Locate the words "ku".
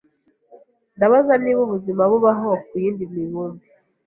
2.67-2.73